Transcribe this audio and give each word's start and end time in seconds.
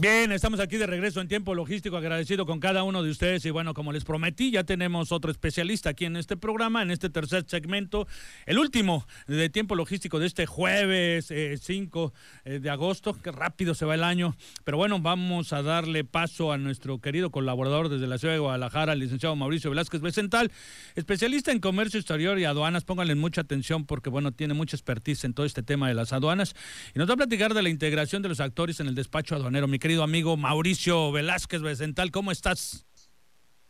Bien, 0.00 0.30
estamos 0.30 0.60
aquí 0.60 0.76
de 0.76 0.86
regreso 0.86 1.20
en 1.20 1.26
tiempo 1.26 1.56
logístico, 1.56 1.96
agradecido 1.96 2.46
con 2.46 2.60
cada 2.60 2.84
uno 2.84 3.02
de 3.02 3.10
ustedes. 3.10 3.44
Y 3.46 3.50
bueno, 3.50 3.74
como 3.74 3.92
les 3.92 4.04
prometí, 4.04 4.52
ya 4.52 4.62
tenemos 4.62 5.10
otro 5.10 5.28
especialista 5.32 5.90
aquí 5.90 6.04
en 6.04 6.14
este 6.14 6.36
programa, 6.36 6.82
en 6.82 6.92
este 6.92 7.10
tercer 7.10 7.46
segmento, 7.48 8.06
el 8.46 8.60
último 8.60 9.08
de 9.26 9.50
tiempo 9.50 9.74
logístico 9.74 10.20
de 10.20 10.26
este 10.28 10.46
jueves 10.46 11.34
5 11.60 12.12
eh, 12.44 12.54
eh, 12.54 12.58
de 12.60 12.70
agosto, 12.70 13.12
que 13.12 13.32
rápido 13.32 13.74
se 13.74 13.86
va 13.86 13.96
el 13.96 14.04
año, 14.04 14.36
pero 14.62 14.76
bueno, 14.76 15.00
vamos 15.00 15.52
a 15.52 15.62
darle 15.62 16.04
paso 16.04 16.52
a 16.52 16.58
nuestro 16.58 17.00
querido 17.00 17.32
colaborador 17.32 17.88
desde 17.88 18.06
la 18.06 18.18
ciudad 18.18 18.34
de 18.34 18.38
Guadalajara, 18.38 18.92
el 18.92 19.00
licenciado 19.00 19.34
Mauricio 19.34 19.68
Velázquez 19.68 20.00
Becental, 20.00 20.52
especialista 20.94 21.50
en 21.50 21.58
comercio 21.58 21.98
exterior 21.98 22.38
y 22.38 22.44
aduanas, 22.44 22.84
pónganle 22.84 23.16
mucha 23.16 23.40
atención 23.40 23.84
porque 23.84 24.10
bueno, 24.10 24.30
tiene 24.30 24.54
mucha 24.54 24.76
expertise 24.76 25.24
en 25.24 25.34
todo 25.34 25.44
este 25.44 25.64
tema 25.64 25.88
de 25.88 25.94
las 25.94 26.12
aduanas. 26.12 26.54
Y 26.94 27.00
nos 27.00 27.08
va 27.10 27.14
a 27.14 27.16
platicar 27.16 27.52
de 27.52 27.62
la 27.62 27.68
integración 27.68 28.22
de 28.22 28.28
los 28.28 28.38
actores 28.38 28.78
en 28.78 28.86
el 28.86 28.94
despacho 28.94 29.34
aduanero. 29.34 29.66
Mi 29.66 29.80
amigo 29.96 30.36
Mauricio 30.36 31.10
Velázquez 31.10 31.62
Becental. 31.62 32.10
¿Cómo 32.10 32.30
estás? 32.30 32.86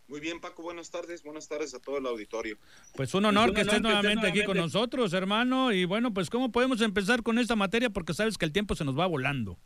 Muy 0.08 0.20
bien, 0.20 0.40
Paco, 0.40 0.62
buenas 0.62 0.90
tardes, 0.90 1.22
buenas 1.22 1.48
tardes 1.48 1.74
a 1.74 1.80
todo 1.80 1.98
el 1.98 2.06
auditorio. 2.06 2.58
Pues 2.96 3.14
un 3.14 3.26
honor, 3.26 3.54
que, 3.54 3.60
estés 3.60 3.80
nuevamente 3.80 4.26
aquí 4.26 4.42
con 4.42 4.56
nosotros, 4.56 5.12
hermano. 5.12 5.72
Y 5.72 5.84
bueno, 5.84 6.12
pues 6.12 6.30
¿cómo 6.30 6.50
podemos 6.50 6.80
empezar 6.80 7.22
con 7.22 7.38
esta 7.38 7.56
materia? 7.56 7.90
Porque 7.90 8.14
sabes 8.14 8.38
que 8.38 8.46
el 8.46 8.52
tiempo 8.52 8.74
se 8.74 8.84
nos 8.84 8.98
va 8.98 9.06
volando. 9.06 9.58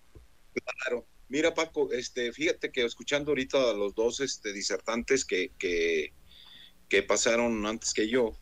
Claro. 0.83 1.07
Mira, 1.29 1.55
Paco, 1.55 1.93
este, 1.93 2.33
fíjate 2.33 2.71
que 2.71 2.85
escuchando 2.85 3.31
ahorita 3.31 3.71
a 3.71 3.73
los 3.73 3.95
dos 3.95 4.21
este, 4.21 4.53
disertantes 4.53 5.25
que, 5.25 5.53
que, 5.59 6.13
que 6.89 7.03
pasaron 7.03 7.65
antes 7.65 7.95
que 7.95 8.09
yo, 8.09 8.33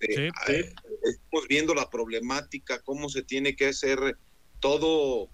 este, 0.00 0.28
estamos 0.28 1.48
viendo 1.48 1.74
la 1.74 1.90
problemática, 1.90 2.80
cómo 2.82 3.08
se 3.08 3.22
tiene 3.22 3.56
que 3.56 3.68
hacer 3.68 4.18
todo 4.60 5.30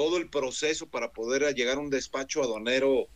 todo 0.00 0.16
el 0.16 0.30
proceso 0.30 0.88
para 0.88 1.12
poder 1.12 1.54
llegar 1.54 1.76
a 1.76 1.80
un 1.80 1.90
despacho 1.90 2.42
aduanero, 2.42 3.08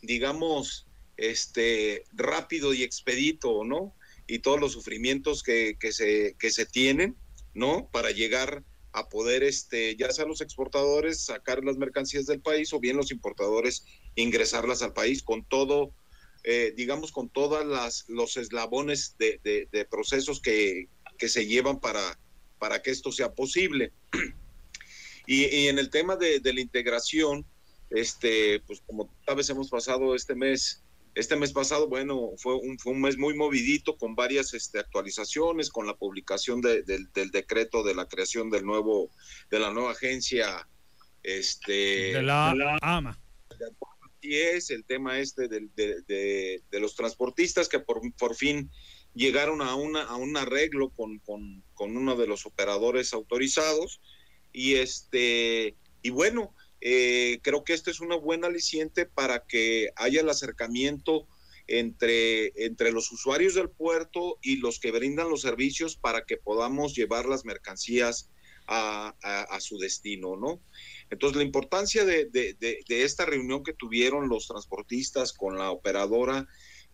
digamos, 0.00 0.88
este, 1.16 2.02
rápido 2.12 2.74
y 2.74 2.82
expedito, 2.82 3.62
¿no? 3.62 3.94
Y 4.26 4.40
todos 4.40 4.58
los 4.58 4.72
sufrimientos 4.72 5.44
que, 5.44 5.76
que, 5.78 5.92
se, 5.92 6.34
que 6.40 6.50
se 6.50 6.66
tienen, 6.66 7.14
¿no? 7.54 7.88
Para 7.92 8.10
llegar 8.10 8.64
a 8.90 9.08
poder, 9.08 9.44
este, 9.44 9.94
ya 9.94 10.10
sea 10.10 10.24
los 10.24 10.40
exportadores, 10.40 11.20
sacar 11.20 11.62
las 11.62 11.76
mercancías 11.76 12.26
del 12.26 12.40
país 12.40 12.72
o 12.72 12.80
bien 12.80 12.96
los 12.96 13.12
importadores 13.12 13.84
ingresarlas 14.16 14.82
al 14.82 14.94
país 14.94 15.22
con 15.22 15.44
todo, 15.44 15.92
eh, 16.42 16.74
digamos, 16.76 17.12
con 17.12 17.28
todas 17.28 17.64
las 17.64 18.08
los 18.08 18.36
eslabones 18.36 19.14
de, 19.16 19.38
de, 19.70 19.84
procesos 19.84 20.40
que, 20.40 20.88
que 21.18 21.28
se 21.28 21.46
llevan 21.46 21.78
para, 21.78 22.18
para 22.58 22.82
que 22.82 22.90
esto 22.90 23.12
sea 23.12 23.32
posible. 23.32 23.92
Y, 25.26 25.68
en 25.68 25.78
el 25.78 25.90
tema 25.90 26.16
de, 26.16 26.40
la 26.44 26.60
integración, 26.60 27.44
este, 27.90 28.60
pues 28.66 28.82
como 28.86 29.12
sabes, 29.26 29.48
hemos 29.50 29.68
pasado 29.68 30.14
este 30.14 30.34
mes, 30.34 30.82
este 31.14 31.36
mes 31.36 31.52
pasado, 31.52 31.88
bueno, 31.88 32.30
fue 32.38 32.56
un, 32.56 32.78
fue 32.78 32.92
un 32.92 33.02
mes 33.02 33.18
muy 33.18 33.34
movidito 33.34 33.96
con 33.96 34.14
varias 34.14 34.54
este, 34.54 34.78
actualizaciones, 34.78 35.70
con 35.70 35.86
la 35.86 35.96
publicación 35.96 36.60
del 36.60 37.30
decreto 37.30 37.82
de 37.82 37.94
la 37.94 38.08
creación 38.08 38.50
del 38.50 38.64
nuevo, 38.64 39.10
de 39.50 39.58
la 39.58 39.70
nueva 39.70 39.92
agencia, 39.92 40.66
este, 41.22 42.12
de 42.14 42.22
la, 42.22 42.78
AMA. 42.80 43.18
Y 44.20 44.36
es 44.36 44.70
el 44.70 44.84
tema 44.84 45.18
este 45.18 45.48
de, 45.48 45.68
de, 45.76 46.80
los 46.80 46.94
transportistas 46.94 47.68
que 47.68 47.80
por, 47.80 48.00
por 48.14 48.36
fin 48.36 48.70
llegaron 49.14 49.60
a, 49.60 49.74
una, 49.74 50.04
a 50.04 50.14
un 50.14 50.36
arreglo 50.36 50.90
con, 50.90 51.18
con, 51.18 51.62
con 51.74 51.96
uno 51.96 52.16
de 52.16 52.26
los 52.26 52.46
operadores 52.46 53.12
autorizados 53.12 54.00
y 54.52 54.74
este, 54.74 55.76
y 56.02 56.10
bueno, 56.10 56.54
eh, 56.80 57.38
creo 57.42 57.62
que 57.64 57.74
esto 57.74 57.90
es 57.90 58.00
una 58.00 58.16
buena 58.16 58.48
aliciente 58.48 59.06
para 59.06 59.44
que 59.46 59.90
haya 59.96 60.20
el 60.20 60.28
acercamiento 60.28 61.28
entre, 61.68 62.52
entre 62.64 62.90
los 62.90 63.10
usuarios 63.12 63.54
del 63.54 63.70
puerto 63.70 64.38
y 64.42 64.56
los 64.56 64.80
que 64.80 64.90
brindan 64.90 65.30
los 65.30 65.42
servicios 65.42 65.96
para 65.96 66.24
que 66.24 66.36
podamos 66.36 66.94
llevar 66.94 67.26
las 67.26 67.44
mercancías 67.44 68.30
a, 68.66 69.58
su 69.60 69.78
destino, 69.78 70.36
¿no? 70.36 70.60
Entonces, 71.10 71.36
la 71.36 71.42
importancia 71.42 72.04
de, 72.04 72.56
esta 72.88 73.26
reunión 73.26 73.62
que 73.62 73.74
tuvieron 73.74 74.28
los 74.28 74.48
transportistas 74.48 75.32
con 75.32 75.58
la 75.58 75.70
operadora, 75.70 76.46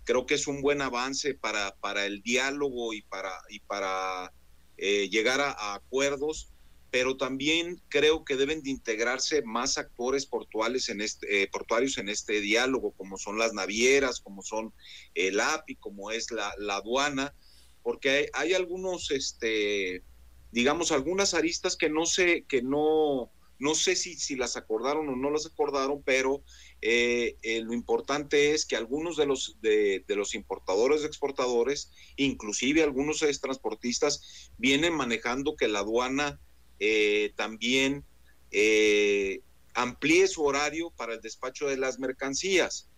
creo 0.04 0.26
que 0.26 0.34
es 0.34 0.46
un 0.46 0.60
buen 0.60 0.82
avance 0.82 1.34
para, 1.34 1.76
para 1.76 2.04
el 2.04 2.22
diálogo 2.22 2.94
y 2.94 3.02
para, 3.02 3.32
y 3.48 3.60
para 3.60 4.32
eh, 4.76 5.08
llegar 5.08 5.40
a 5.40 5.74
acuerdos 5.74 6.50
pero 6.90 7.16
también 7.16 7.82
creo 7.88 8.24
que 8.24 8.36
deben 8.36 8.62
de 8.62 8.70
integrarse 8.70 9.42
más 9.42 9.76
actores 9.76 10.24
portuales 10.26 10.88
en 10.88 11.00
este, 11.00 11.42
eh, 11.42 11.48
portuarios 11.48 11.98
en 11.98 12.08
este 12.08 12.40
diálogo, 12.40 12.92
como 12.92 13.18
son 13.18 13.38
las 13.38 13.52
navieras, 13.52 14.20
como 14.20 14.42
son 14.42 14.72
el 15.14 15.40
API, 15.40 15.76
como 15.76 16.10
es 16.10 16.30
la, 16.30 16.54
aduana, 16.70 17.34
porque 17.82 18.30
hay, 18.32 18.54
algunos, 18.54 19.10
este, 19.10 20.02
digamos, 20.50 20.90
algunas 20.90 21.34
aristas 21.34 21.76
que 21.76 21.90
no 21.90 22.06
sé, 22.06 22.44
que 22.48 22.62
no, 22.62 23.30
no 23.58 23.74
sé 23.74 23.94
si, 23.94 24.14
si 24.14 24.36
las 24.36 24.56
acordaron 24.56 25.08
o 25.10 25.16
no 25.16 25.30
las 25.30 25.44
acordaron, 25.44 26.02
pero 26.02 26.42
eh, 26.80 27.36
eh, 27.42 27.60
lo 27.60 27.74
importante 27.74 28.52
es 28.52 28.64
que 28.64 28.76
algunos 28.76 29.18
de 29.18 29.26
los, 29.26 29.58
de, 29.60 30.04
de 30.08 30.16
los 30.16 30.34
importadores, 30.34 31.04
exportadores, 31.04 31.92
inclusive 32.16 32.82
algunos 32.82 33.18
transportistas, 33.42 34.50
vienen 34.56 34.94
manejando 34.94 35.54
que 35.54 35.68
la 35.68 35.80
aduana 35.80 36.40
eh, 36.78 37.32
también 37.36 38.04
eh, 38.50 39.40
amplíe 39.74 40.28
su 40.28 40.44
horario 40.44 40.90
para 40.90 41.14
el 41.14 41.20
despacho 41.20 41.68
de 41.68 41.76
las 41.76 41.98
mercancías. 41.98 42.88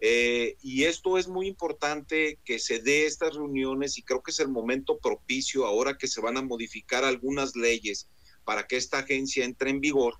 Eh, 0.00 0.56
y 0.60 0.84
esto 0.84 1.16
es 1.16 1.26
muy 1.26 1.46
importante 1.46 2.38
que 2.44 2.58
se 2.58 2.80
dé 2.80 3.06
estas 3.06 3.34
reuniones 3.34 3.96
y 3.96 4.02
creo 4.02 4.22
que 4.22 4.30
es 4.30 4.40
el 4.40 4.48
momento 4.48 4.98
propicio 4.98 5.64
ahora 5.64 5.96
que 5.96 6.06
se 6.06 6.20
van 6.20 6.36
a 6.36 6.42
modificar 6.42 7.04
algunas 7.04 7.56
leyes 7.56 8.08
para 8.44 8.66
que 8.66 8.76
esta 8.76 8.98
agencia 8.98 9.44
entre 9.44 9.70
en 9.70 9.80
vigor, 9.80 10.14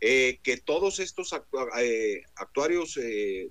que 0.00 0.62
todos 0.62 0.98
estos 0.98 1.32
actuarios 1.32 2.98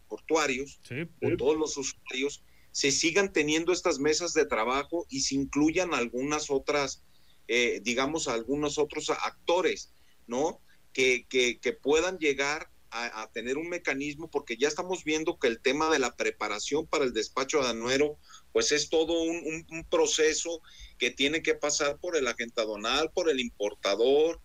portuarios 0.08 0.80
o 1.24 1.38
todos 1.38 1.58
los 1.58 1.78
usuarios 1.78 2.44
se 2.72 2.92
sigan 2.92 3.32
teniendo 3.32 3.72
estas 3.72 4.00
mesas 4.00 4.34
de 4.34 4.46
trabajo 4.46 5.08
y 5.10 5.22
se 5.22 5.36
incluyan 5.36 5.94
algunas 5.94 6.52
otras 6.52 7.02
eh, 7.48 7.80
digamos, 7.84 8.28
algunos 8.28 8.78
otros 8.78 9.10
actores, 9.10 9.92
¿no? 10.28 10.62
Que, 10.94 11.26
que, 11.28 11.74
puedan 11.74 12.20
llegar 12.20 12.70
a, 12.92 13.28
tener 13.34 13.58
un 13.58 13.70
mecanismo, 13.70 14.30
porque 14.30 14.56
ya 14.56 14.68
estamos 14.68 15.04
viendo 15.04 15.40
que 15.40 15.48
el 15.48 15.60
tema 15.60 15.90
de 15.90 15.98
la 15.98 16.16
preparación 16.16 16.86
para 16.86 17.04
el 17.04 17.14
despacho 17.14 17.60
aduanero, 17.60 18.20
pues 18.52 18.72
es 18.72 18.90
todo 18.90 19.24
un, 19.24 19.66
un 19.68 19.84
proceso 19.90 20.62
que 21.00 21.10
tiene 21.10 21.42
que 21.42 21.56
pasar 21.56 21.98
por 21.98 22.16
el 22.16 22.28
agente 22.28 22.62
aduanal, 22.62 23.12
por 23.12 23.32
el 23.32 23.40
importador, 23.40 24.40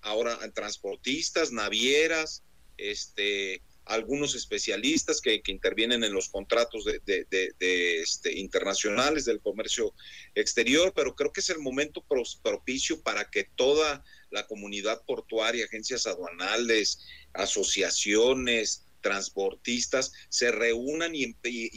ahora 0.00 0.36
transportistas, 0.52 1.52
navieras, 1.52 2.42
este, 2.76 3.62
algunos 3.84 4.34
especialistas 4.34 5.20
que, 5.20 5.42
intervienen 5.46 6.04
en 6.04 6.12
los 6.12 6.28
contratos 6.28 6.84
este, 6.86 8.32
internacionales 8.38 9.24
del 9.24 9.40
comercio 9.40 9.94
exterior, 10.34 10.92
pero 10.94 11.14
creo 11.14 11.32
que 11.32 11.40
es 11.40 11.50
el 11.50 11.58
momento 11.58 12.04
propicio 12.42 13.00
para 13.02 13.28
que 13.30 13.44
toda 13.56 14.04
la 14.30 14.46
comunidad 14.46 15.02
portuaria, 15.04 15.64
agencias 15.64 16.06
aduanales, 16.06 17.00
asociaciones, 17.32 18.84
transportistas, 19.00 20.12
se 20.28 20.52
reúnan 20.52 21.14
y, 21.14 21.34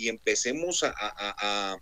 empecemos 0.08 0.84
a, 0.84 1.78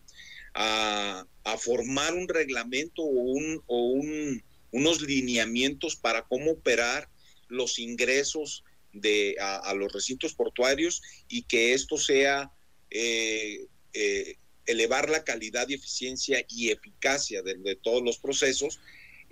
formar 1.60 2.14
un 2.14 2.28
reglamento 2.28 3.04
o, 3.04 3.08
un, 3.08 3.62
o 3.68 3.88
un, 3.88 4.44
unos 4.72 5.02
lineamientos 5.02 5.96
para 5.96 6.24
cómo 6.24 6.52
operar 6.52 7.10
los 7.48 7.78
ingresos 7.78 8.64
de, 8.94 9.36
a, 9.40 9.74
los 9.74 9.92
recintos 9.92 10.34
portuarios 10.34 11.02
y 11.28 11.44
que 11.44 11.74
esto 11.74 11.98
sea 11.98 12.52
eh, 12.90 13.66
eh, 13.94 14.36
elevar 14.66 15.10
la 15.10 15.24
calidad 15.24 15.68
y 15.68 15.74
eficiencia 15.74 16.46
y 16.48 16.70
eficacia 16.70 17.42
de, 17.42 17.76
todos 17.82 18.04
los 18.04 18.18
procesos, 18.18 18.80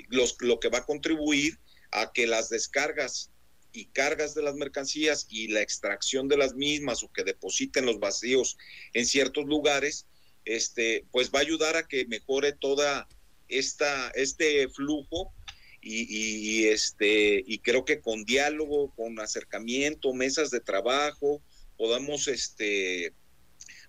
los, 0.09 0.35
lo 0.39 0.59
que 0.59 0.69
va 0.69 0.79
a 0.79 0.85
contribuir 0.85 1.59
a 1.91 2.11
que 2.11 2.27
las 2.27 2.49
descargas 2.49 3.31
y 3.73 3.85
cargas 3.85 4.33
de 4.33 4.43
las 4.43 4.55
mercancías 4.55 5.27
y 5.29 5.47
la 5.47 5.61
extracción 5.61 6.27
de 6.27 6.37
las 6.37 6.55
mismas 6.55 7.03
o 7.03 7.11
que 7.11 7.23
depositen 7.23 7.85
los 7.85 7.99
vacíos 7.99 8.57
en 8.93 9.05
ciertos 9.05 9.45
lugares, 9.45 10.07
este, 10.43 11.05
pues 11.11 11.31
va 11.31 11.39
a 11.39 11.43
ayudar 11.43 11.77
a 11.77 11.87
que 11.87 12.05
mejore 12.05 12.51
toda 12.51 13.07
esta, 13.47 14.09
este 14.11 14.67
flujo 14.69 15.33
y, 15.81 16.65
este, 16.67 17.43
y 17.45 17.59
creo 17.59 17.85
que 17.85 18.01
con 18.01 18.23
diálogo, 18.23 18.93
con 18.95 19.19
acercamiento, 19.19 20.13
mesas 20.13 20.51
de 20.51 20.59
trabajo, 20.59 21.41
podamos 21.77 22.27
este, 22.27 23.13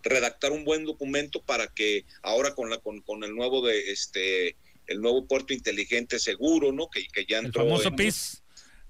redactar 0.03 0.53
un 0.53 0.65
buen 0.65 0.85
documento 0.85 1.43
para 1.43 1.69
que 1.69 2.05
ahora 2.23 2.55
con, 2.55 2.71
la, 2.71 2.79
con, 2.79 3.03
con 3.03 3.25
el 3.25 3.35
nuevo 3.35 3.67
de 3.67 3.93
este 3.93 4.57
el 4.89 5.01
nuevo 5.01 5.27
puerto 5.27 5.53
inteligente 5.55 6.19
seguro, 6.19 6.73
¿no? 6.73 6.89
Que, 6.91 7.07
que 7.07 7.25
ya 7.25 7.39
entró 7.39 7.63
el 7.63 7.69
famoso 7.69 7.95
PIS. 7.95 8.42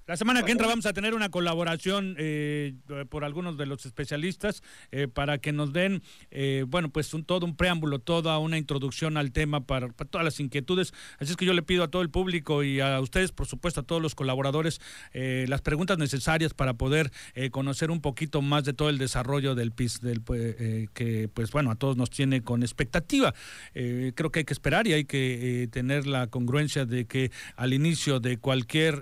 La 0.05 0.17
semana 0.17 0.43
que 0.43 0.51
entra 0.51 0.67
vamos 0.67 0.85
a 0.85 0.91
tener 0.91 1.13
una 1.13 1.29
colaboración 1.29 2.15
eh, 2.19 2.73
por 3.09 3.23
algunos 3.23 3.57
de 3.57 3.65
los 3.65 3.85
especialistas 3.85 4.61
eh, 4.91 5.07
para 5.07 5.37
que 5.37 5.53
nos 5.53 5.71
den, 5.71 6.03
eh, 6.29 6.65
bueno, 6.67 6.89
pues 6.89 7.13
un, 7.13 7.23
todo 7.23 7.45
un 7.45 7.55
preámbulo, 7.55 7.99
toda 7.99 8.37
una 8.39 8.57
introducción 8.57 9.15
al 9.15 9.31
tema 9.31 9.65
para, 9.65 9.87
todas 9.87 10.25
las 10.25 10.41
inquietudes. 10.41 10.93
Así 11.19 11.31
es 11.31 11.37
que 11.37 11.45
yo 11.45 11.53
le 11.53 11.61
pido 11.61 11.85
a 11.85 11.87
todo 11.87 12.01
el 12.01 12.09
público 12.09 12.65
y 12.65 12.81
a 12.81 12.99
ustedes, 12.99 13.31
por 13.31 13.47
supuesto, 13.47 13.79
a 13.79 13.83
todos 13.83 14.01
los 14.01 14.13
colaboradores, 14.13 14.81
las 15.13 15.61
preguntas 15.61 15.97
necesarias 15.97 16.53
para 16.53 16.73
poder 16.73 17.11
conocer 17.51 17.89
un 17.89 18.01
poquito 18.01 18.41
más 18.41 18.65
de 18.65 18.73
todo 18.73 18.89
el 18.89 18.97
desarrollo 18.97 19.55
del 19.55 19.71
PIS, 19.71 20.01
del, 20.01 20.21
que 20.93 21.29
pues 21.33 21.51
bueno, 21.51 21.71
a 21.71 21.75
todos 21.75 21.95
nos 21.95 22.09
tiene 22.09 22.41
con 22.41 22.63
expectativa. 22.63 23.33
creo 23.73 24.31
que 24.31 24.39
hay 24.39 24.45
que 24.45 24.53
esperar 24.53 24.87
y 24.87 24.93
hay 24.93 25.05
que 25.05 25.69
tener 25.71 26.07
la 26.07 26.27
congruencia 26.27 26.85
de 26.85 27.05
que 27.05 27.31
al 27.55 27.73
inicio 27.73 28.19
de 28.19 28.37
cualquier 28.37 29.01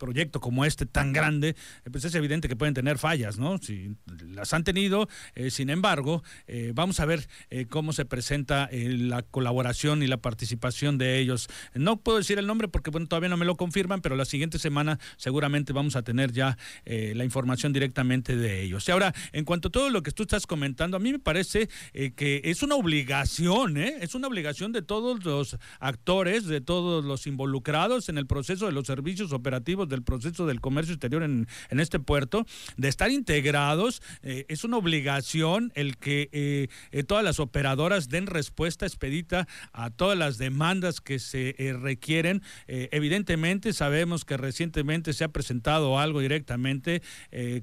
proyecto 0.00 0.40
como 0.40 0.64
este 0.64 0.86
tan 0.86 1.12
grande, 1.12 1.50
eh, 1.50 1.90
pues 1.92 2.04
es 2.04 2.14
evidente 2.16 2.48
que 2.48 2.56
pueden 2.56 2.74
tener 2.74 2.98
fallas, 2.98 3.38
¿no? 3.38 3.58
Si 3.58 3.94
las 4.32 4.52
han 4.52 4.64
tenido, 4.64 5.08
eh, 5.36 5.50
sin 5.50 5.70
embargo, 5.70 6.24
eh, 6.48 6.72
vamos 6.74 6.98
a 6.98 7.04
ver 7.04 7.28
cómo 7.68 7.92
se 7.92 8.06
presenta 8.06 8.70
la 8.72 9.22
colaboración 9.22 10.02
y 10.02 10.06
la 10.06 10.16
participación 10.16 10.96
de 10.96 11.18
ellos. 11.18 11.48
No 11.74 11.98
puedo 11.98 12.18
decir 12.18 12.38
el 12.38 12.46
nombre 12.46 12.68
porque 12.68 12.90
bueno, 12.90 13.06
todavía 13.06 13.28
no 13.28 13.36
me 13.36 13.44
lo 13.44 13.56
confirman, 13.56 14.00
pero 14.00 14.16
la 14.16 14.24
siguiente 14.24 14.58
semana 14.58 14.98
seguramente 15.18 15.74
vamos 15.74 15.96
a 15.96 16.02
tener 16.02 16.32
ya 16.32 16.56
la 16.86 17.24
información 17.24 17.72
directamente 17.72 18.36
de 18.36 18.62
ellos. 18.62 18.88
Y 18.88 18.92
ahora, 18.92 19.12
en 19.32 19.44
cuanto 19.44 19.68
a 19.68 19.70
todo 19.70 19.90
lo 19.90 20.02
que 20.02 20.12
tú 20.12 20.22
estás 20.22 20.46
comentando, 20.46 20.96
a 20.96 21.00
mí 21.00 21.12
me 21.12 21.18
parece 21.18 21.68
que 21.92 22.40
es 22.44 22.62
una 22.62 22.76
obligación, 22.76 23.76
¿eh? 23.76 23.96
Es 24.00 24.14
una 24.14 24.28
obligación 24.28 24.72
de 24.72 24.80
todos 24.80 25.22
los 25.24 25.58
actores, 25.78 26.46
de 26.46 26.62
todos 26.62 27.04
los 27.04 27.26
involucrados 27.26 28.08
en 28.08 28.16
el 28.16 28.26
proceso 28.26 28.66
de 28.66 28.72
los 28.72 28.86
servicios 28.86 29.32
operativos 29.32 29.89
del 29.90 30.02
proceso 30.02 30.46
del 30.46 30.60
comercio 30.60 30.94
exterior 30.94 31.22
en, 31.22 31.46
en 31.68 31.80
este 31.80 31.98
puerto, 31.98 32.46
de 32.76 32.88
estar 32.88 33.10
integrados. 33.10 34.02
Eh, 34.22 34.46
es 34.48 34.64
una 34.64 34.76
obligación 34.76 35.72
el 35.74 35.96
que 35.98 36.28
eh, 36.32 36.68
eh, 36.92 37.02
todas 37.02 37.24
las 37.24 37.40
operadoras 37.40 38.08
den 38.08 38.26
respuesta 38.26 38.86
expedita 38.86 39.46
a 39.72 39.90
todas 39.90 40.16
las 40.16 40.38
demandas 40.38 41.00
que 41.00 41.18
se 41.18 41.54
requieren. 41.80 42.42
evidentemente 42.66 43.72
sabemos 43.72 44.24
que 44.24 44.36
recientemente 44.36 45.12
se 45.12 45.24
ha 45.24 45.28
presentado 45.28 45.98
algo 45.98 46.20
directamente 46.20 47.02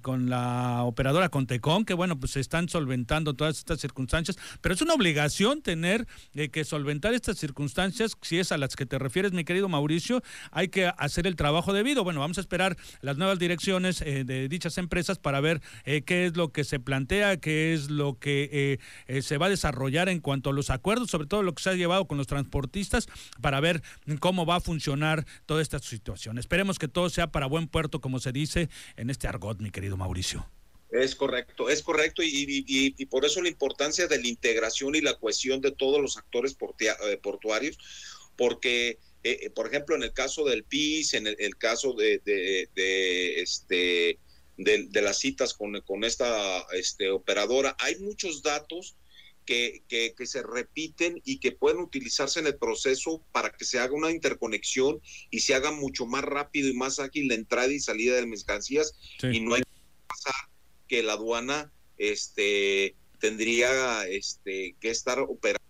con 0.02 0.30
la 0.30 0.84
operadora 0.84 1.30
Contecon, 1.30 1.86
que 1.86 1.94
bueno, 1.94 2.20
pues 2.20 2.34
se 2.34 2.40
están 2.40 2.70
solventando 2.70 3.34
todas 3.34 3.58
estas 3.58 3.80
circunstancias, 3.80 4.38
pero 4.62 4.76
es 4.76 4.82
una 4.82 4.94
obligación 4.94 5.62
tener 5.62 6.08
que 6.52 6.64
solventar 6.64 7.14
estas 7.14 7.38
circunstancias, 7.38 8.14
si 8.22 8.40
es 8.40 8.52
a 8.52 8.58
las 8.58 8.76
que 8.76 8.86
te 8.86 9.00
refieres, 9.00 9.32
mi 9.32 9.44
querido 9.44 9.70
Mauricio, 9.70 10.22
hay 10.52 10.68
que 10.68 10.92
hacer 10.98 11.28
el 11.28 11.36
trabajo 11.36 11.74
debido. 11.74 12.04
Bueno, 12.18 12.24
vamos 12.24 12.40
a 12.40 12.42
esperar 12.42 12.76
las 13.02 13.18
nuevas 13.18 13.38
direcciones 13.38 14.02
eh, 14.02 14.24
de 14.24 14.50
dichas 14.50 14.80
empresas 14.80 15.20
para 15.20 15.40
ver 15.40 15.62
eh, 15.86 16.02
qué 16.02 16.26
es 16.26 16.36
lo 16.36 16.52
que 16.52 16.64
se 16.64 16.80
plantea, 16.80 17.38
qué 17.38 17.76
es 17.76 17.92
lo 17.92 18.18
que 18.18 18.80
eh, 19.06 19.22
se 19.22 19.38
va 19.38 19.46
a 19.46 19.50
desarrollar 19.50 20.10
en 20.10 20.20
cuanto 20.20 20.50
a 20.50 20.54
los 20.54 20.72
acuerdos, 20.72 21.12
sobre 21.12 21.28
todo 21.28 21.44
lo 21.44 21.54
que 21.54 21.62
se 21.62 21.70
ha 21.70 21.74
llevado 21.76 22.08
con 22.08 22.18
los 22.18 22.26
transportistas, 22.26 23.08
para 23.40 23.60
ver 23.60 23.84
cómo 24.20 24.48
va 24.48 24.56
a 24.56 24.62
funcionar 24.62 25.28
toda 25.46 25.62
esta 25.62 25.78
situación. 25.78 26.40
Esperemos 26.40 26.80
que 26.80 26.88
todo 26.88 27.12
sea 27.12 27.28
para 27.28 27.46
buen 27.46 27.68
puerto, 27.68 28.02
como 28.02 28.20
se 28.20 28.32
dice 28.32 28.68
en 28.96 29.12
este 29.12 29.28
argot, 29.28 29.60
mi 29.60 29.70
querido 29.70 29.96
Mauricio. 29.96 30.50
Es 30.90 31.14
correcto, 31.14 31.70
es 31.70 31.84
correcto 31.84 32.24
y, 32.26 33.06
por 33.12 33.26
eso 33.26 33.44
la 33.44 33.50
importancia 33.50 34.08
de 34.08 34.20
la 34.20 34.28
integración 34.28 34.96
y 34.96 35.02
la 35.02 35.14
cohesión 35.20 35.62
de 35.62 35.72
todos 35.72 36.02
los 36.02 36.18
actores 36.18 36.58
portuarios, 37.22 37.78
porque 38.36 38.98
eh, 39.28 39.40
eh, 39.42 39.50
por 39.50 39.68
ejemplo, 39.68 39.94
en 39.94 40.04
el 40.04 40.14
caso 40.14 40.46
del 40.46 40.64
PIS, 40.64 41.14
en 41.16 41.28
el, 41.28 41.58
caso 41.58 41.92
de, 41.94 42.22
este, 43.42 44.20
de, 44.56 45.02
las 45.02 45.20
citas 45.20 45.54
con, 45.54 45.82
con 45.82 46.06
esta 46.06 46.66
este, 46.72 47.10
operadora, 47.10 47.76
hay 47.80 47.98
muchos 47.98 48.42
datos 48.42 48.96
que, 49.46 49.84
que, 49.90 50.26
se 50.26 50.44
repiten 50.44 51.22
y 51.26 51.40
que 51.40 51.52
pueden 51.52 51.80
utilizarse 51.80 52.40
en 52.40 52.48
el 52.48 52.58
proceso 52.58 53.22
para 53.34 53.52
que 53.52 53.66
se 53.66 53.80
haga 53.80 53.94
una 53.94 54.12
interconexión 54.12 55.02
y 55.30 55.42
se 55.42 55.56
haga 55.56 55.72
mucho 55.72 56.06
más 56.06 56.24
rápido 56.24 56.70
y 56.70 56.74
más 56.74 57.00
ágil 57.00 57.28
la 57.28 57.36
entrada 57.36 57.72
y 57.74 57.80
salida 57.82 58.16
de 58.16 58.26
mercancías. 58.28 58.94
Y 59.24 59.42
no 59.42 59.56
hay 59.56 59.62
que 59.62 60.08
pasar 60.08 60.36
que 60.88 61.04
la 61.04 61.14
aduana 61.14 61.74
este, 61.98 62.96
tendría 63.20 64.08
este, 64.08 64.78
que 64.80 64.90
estar 64.90 65.20
operando 65.20 65.68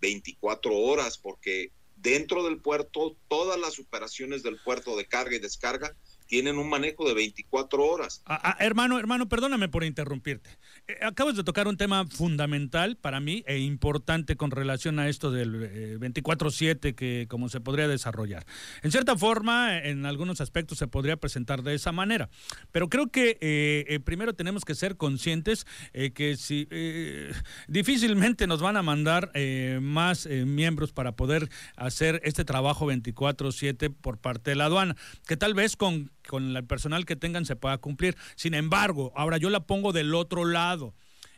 24 0.00 0.76
horas 0.76 1.18
porque 1.18 1.72
dentro 2.02 2.44
del 2.44 2.58
puerto, 2.58 3.16
todas 3.28 3.58
las 3.58 3.78
operaciones 3.78 4.42
del 4.42 4.58
puerto 4.58 4.96
de 4.96 5.06
carga 5.06 5.36
y 5.36 5.38
descarga 5.38 5.94
tienen 6.26 6.58
un 6.58 6.68
manejo 6.68 7.06
de 7.06 7.14
24 7.14 7.84
horas. 7.84 8.22
Ah, 8.26 8.40
ah, 8.42 8.56
hermano, 8.58 8.98
hermano, 8.98 9.28
perdóname 9.28 9.68
por 9.68 9.84
interrumpirte. 9.84 10.50
Eh, 10.88 10.98
acabas 11.02 11.36
de 11.36 11.44
tocar 11.44 11.68
un 11.68 11.76
tema 11.76 12.06
fundamental 12.06 12.96
para 12.96 13.20
mí 13.20 13.44
e 13.46 13.58
importante 13.58 14.36
con 14.36 14.50
relación 14.50 14.98
a 14.98 15.08
esto 15.08 15.30
del 15.30 16.00
24/7 16.00 16.88
eh, 16.88 16.94
que 16.94 17.26
como 17.28 17.48
se 17.48 17.60
podría 17.60 17.86
desarrollar. 17.86 18.44
En 18.82 18.90
cierta 18.90 19.16
forma, 19.16 19.78
en 19.78 20.06
algunos 20.06 20.40
aspectos 20.40 20.78
se 20.78 20.88
podría 20.88 21.16
presentar 21.16 21.62
de 21.62 21.74
esa 21.74 21.92
manera, 21.92 22.30
pero 22.72 22.88
creo 22.88 23.08
que 23.08 23.38
eh, 23.40 24.00
primero 24.04 24.34
tenemos 24.34 24.64
que 24.64 24.74
ser 24.74 24.96
conscientes 24.96 25.66
que 26.14 26.36
si 26.36 26.68
difícilmente 27.68 28.46
nos 28.46 28.60
van 28.60 28.76
a 28.76 28.82
mandar 28.82 29.30
más 29.80 30.26
miembros 30.26 30.92
para 30.92 31.12
poder 31.12 31.48
hacer 31.76 32.20
este 32.24 32.44
trabajo 32.44 32.86
24/7 32.86 33.90
por 33.90 34.18
parte 34.18 34.50
de 34.50 34.56
la 34.56 34.64
aduana, 34.66 34.96
que 35.26 35.36
tal 35.36 35.54
vez 35.54 35.76
con 35.76 36.10
con 36.32 36.56
el 36.56 36.64
personal 36.64 37.04
que 37.04 37.14
tengan 37.14 37.44
se 37.44 37.56
pueda 37.56 37.76
cumplir. 37.76 38.16
Sin 38.36 38.54
embargo, 38.54 39.12
ahora 39.14 39.36
yo 39.36 39.50
la 39.50 39.66
pongo 39.66 39.92
del 39.92 40.14
otro 40.14 40.46
lado. 40.46 40.94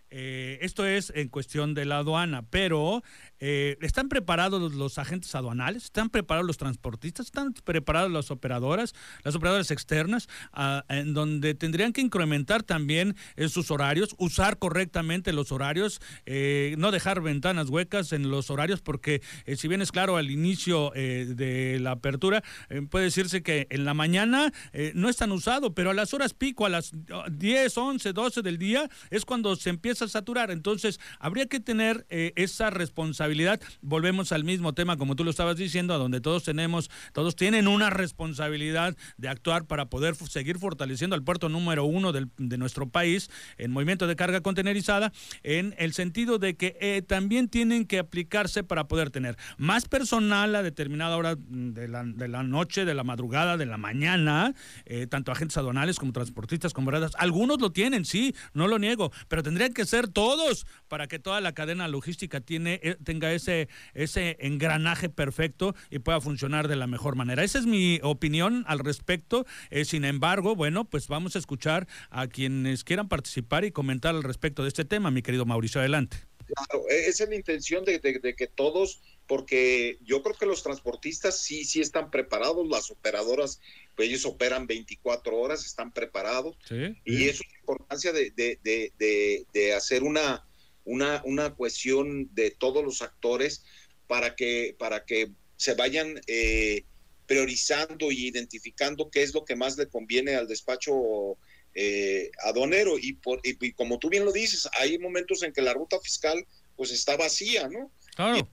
Eh, 0.08 0.58
esto 0.62 0.86
es 0.86 1.12
en 1.16 1.28
cuestión 1.28 1.74
de 1.74 1.84
la 1.84 1.98
aduana, 1.98 2.48
pero 2.48 3.02
eh, 3.46 3.76
¿Están 3.82 4.08
preparados 4.08 4.72
los, 4.72 4.96
agentes 4.96 5.34
aduanales? 5.34 5.84
¿Están 5.84 6.08
preparados 6.08 6.46
los 6.46 6.56
transportistas? 6.56 7.26
¿Están 7.26 7.52
preparadas 7.52 8.10
las 8.10 8.30
operadoras, 8.30 8.94
las 9.22 9.34
operadoras 9.34 9.70
externas, 9.70 10.30
ah, 10.54 10.86
en 10.88 11.12
donde 11.12 11.54
tendrían 11.54 11.92
que 11.92 12.00
incrementar 12.00 12.62
también 12.62 13.16
eh, 13.36 13.50
sus 13.50 13.70
horarios, 13.70 14.14
usar 14.16 14.58
correctamente 14.58 15.34
los 15.34 15.52
horarios, 15.52 16.00
eh, 16.24 16.74
no 16.78 16.90
dejar 16.90 17.20
ventanas 17.20 17.68
huecas 17.68 18.14
en 18.14 18.30
los 18.30 18.48
horarios, 18.48 18.80
porque 18.80 19.20
si 19.58 19.68
bien 19.68 19.82
es 19.82 19.92
claro 19.92 20.16
al 20.16 20.30
inicio 20.30 20.92
de 20.94 21.78
la 21.80 21.92
apertura, 21.92 22.42
puede 22.88 23.06
decirse 23.06 23.42
que 23.42 23.66
en 23.68 23.84
la 23.84 23.92
mañana 23.92 24.52
no 24.94 25.08
es 25.08 25.16
tan 25.16 25.32
usado, 25.32 25.74
pero 25.74 25.90
a 25.90 25.94
las 25.94 26.14
horas 26.14 26.32
pico, 26.32 26.64
a 26.64 26.68
las 26.68 26.92
10, 27.30 27.76
11, 27.76 28.12
12 28.12 28.42
del 28.42 28.58
día, 28.58 28.88
es 29.10 29.24
cuando 29.24 29.54
se 29.56 29.70
empieza 29.70 30.06
a 30.06 30.08
saturar. 30.08 30.50
Entonces, 30.50 30.98
habría 31.18 31.46
que 31.46 31.60
tener 31.60 32.06
esa 32.08 32.70
responsabilidad 32.70 33.33
Volvemos 33.80 34.32
al 34.32 34.44
mismo 34.44 34.72
tema, 34.74 34.96
como 34.96 35.16
tú 35.16 35.24
lo 35.24 35.30
estabas 35.30 35.56
diciendo, 35.56 35.94
a 35.94 35.98
donde 35.98 36.20
todos 36.20 36.44
tenemos, 36.44 36.90
todos 37.12 37.36
tienen 37.36 37.68
una 37.68 37.90
responsabilidad 37.90 38.96
de 39.16 39.28
actuar 39.28 39.66
para 39.66 39.86
poder 39.86 40.14
seguir 40.14 40.58
fortaleciendo 40.58 41.16
al 41.16 41.22
puerto 41.22 41.48
número 41.48 41.84
uno 41.84 42.12
de 42.12 42.58
nuestro 42.58 42.88
país 42.88 43.30
en 43.58 43.72
movimiento 43.72 44.06
de 44.06 44.16
carga 44.16 44.40
contenerizada, 44.40 45.12
en 45.42 45.74
el 45.78 45.92
sentido 45.92 46.38
de 46.38 46.56
que 46.56 46.76
eh, 46.80 47.02
también 47.02 47.48
tienen 47.48 47.86
que 47.86 47.98
aplicarse 47.98 48.62
para 48.62 48.88
poder 48.88 49.10
tener 49.10 49.36
más 49.58 49.86
personal 49.88 50.54
a 50.54 50.62
determinada 50.62 51.16
hora 51.16 51.36
de 51.38 51.88
la, 51.88 52.04
de 52.04 52.28
la 52.28 52.42
noche, 52.42 52.84
de 52.84 52.94
la 52.94 53.04
madrugada, 53.04 53.56
de 53.56 53.66
la 53.66 53.76
mañana, 53.76 54.54
eh, 54.86 55.06
tanto 55.06 55.32
agentes 55.32 55.56
aduanales 55.56 55.98
como 55.98 56.12
transportistas, 56.12 56.72
como 56.72 56.90
verdad. 56.90 57.10
Algunos 57.18 57.60
lo 57.60 57.72
tienen, 57.72 58.04
sí, 58.04 58.34
no 58.52 58.68
lo 58.68 58.78
niego, 58.78 59.12
pero 59.28 59.42
tendrían 59.42 59.72
que 59.72 59.84
ser 59.84 60.08
todos 60.08 60.66
para 60.88 61.06
que 61.06 61.18
toda 61.18 61.40
la 61.40 61.52
cadena 61.52 61.88
logística 61.88 62.40
tiene, 62.40 62.80
eh, 62.82 62.96
tenga 63.24 63.32
ese, 63.32 63.68
ese 63.94 64.36
engranaje 64.40 65.08
perfecto 65.08 65.74
y 65.90 65.98
pueda 65.98 66.20
funcionar 66.20 66.68
de 66.68 66.76
la 66.76 66.86
mejor 66.86 67.16
manera. 67.16 67.42
Esa 67.42 67.58
es 67.58 67.66
mi 67.66 67.98
opinión 68.02 68.64
al 68.66 68.78
respecto. 68.80 69.46
Eh, 69.70 69.84
sin 69.84 70.04
embargo, 70.04 70.54
bueno, 70.54 70.84
pues 70.84 71.08
vamos 71.08 71.36
a 71.36 71.38
escuchar 71.38 71.86
a 72.10 72.26
quienes 72.26 72.84
quieran 72.84 73.08
participar 73.08 73.64
y 73.64 73.72
comentar 73.72 74.14
al 74.14 74.22
respecto 74.22 74.62
de 74.62 74.68
este 74.68 74.84
tema, 74.84 75.10
mi 75.10 75.22
querido 75.22 75.46
Mauricio. 75.46 75.80
Adelante. 75.80 76.18
Claro, 76.46 76.84
e-, 76.90 77.06
esa 77.08 77.24
es 77.24 77.30
la 77.30 77.36
intención 77.36 77.84
de, 77.84 78.00
que 78.00 78.46
todos, 78.46 79.00
porque 79.26 79.98
yo 80.02 80.22
creo 80.22 80.36
que 80.36 80.46
los 80.46 80.62
transportistas 80.62 81.40
sí, 81.40 81.64
sí 81.64 81.80
están 81.80 82.10
preparados, 82.10 82.68
las 82.68 82.90
operadoras, 82.90 83.60
pues 83.96 84.08
ellos 84.08 84.26
operan 84.26 84.66
24 84.66 85.36
horas, 85.36 85.64
están 85.64 85.92
preparados. 85.92 86.56
Y 87.04 87.24
eso 87.28 87.42
es 87.42 87.52
la 87.52 87.58
importancia 87.60 88.12
de 88.12 89.74
hacer 89.74 90.02
una, 90.02 90.44
una, 90.84 91.22
una 91.24 91.54
cohesión 91.54 92.28
de 92.34 92.50
todos 92.50 92.84
los 92.84 93.02
actores 93.02 93.64
para 94.06 94.34
que, 94.34 94.76
para 94.78 95.04
que 95.04 95.30
se 95.56 95.74
vayan 95.74 96.20
eh, 96.26 96.84
priorizando 97.26 98.12
y 98.12 98.26
identificando 98.26 99.10
qué 99.10 99.22
es 99.22 99.34
lo 99.34 99.44
que 99.44 99.56
más 99.56 99.78
le 99.78 99.88
conviene 99.88 100.34
al 100.34 100.48
despacho 100.48 101.38
eh, 101.74 102.30
adonero. 102.44 102.98
Y, 102.98 103.14
por, 103.14 103.40
y, 103.42 103.72
como 103.72 103.98
tú 103.98 104.08
bien 104.08 104.24
lo 104.24 104.32
dices, 104.32 104.68
hay 104.78 104.98
momentos 104.98 105.42
en 105.42 105.52
que 105.52 105.62
la 105.62 105.74
ruta 105.74 105.98
fiscal 106.00 106.46
pues 106.76 106.90
está 106.90 107.16
vacía, 107.16 107.68
¿no? 107.68 107.90
Claro. 108.16 108.48